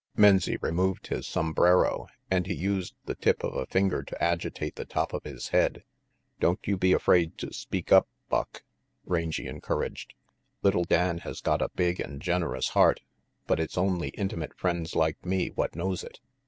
[0.17, 4.83] Menzie removed his sombrero, and he used the tip of a finger to agitate the
[4.83, 5.83] top of his head.
[6.39, 8.63] "Don't you be afraid to speak up, Buck,"
[9.05, 10.15] Rangy encouraged.
[10.63, 13.01] "Little Dan has got a big and generous heart,
[13.45, 16.19] but it's only intimate friends like me what knows it.